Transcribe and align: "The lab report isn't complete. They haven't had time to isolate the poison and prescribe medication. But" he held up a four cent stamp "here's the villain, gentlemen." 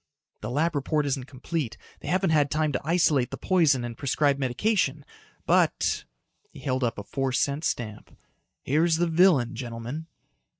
"The 0.41 0.49
lab 0.49 0.73
report 0.73 1.05
isn't 1.05 1.25
complete. 1.27 1.77
They 1.99 2.07
haven't 2.07 2.31
had 2.31 2.49
time 2.49 2.71
to 2.71 2.81
isolate 2.83 3.29
the 3.29 3.37
poison 3.37 3.85
and 3.85 3.95
prescribe 3.95 4.39
medication. 4.39 5.05
But" 5.45 6.05
he 6.49 6.59
held 6.61 6.83
up 6.83 6.97
a 6.97 7.03
four 7.03 7.31
cent 7.31 7.63
stamp 7.63 8.17
"here's 8.63 8.95
the 8.95 9.05
villain, 9.05 9.53
gentlemen." 9.53 10.07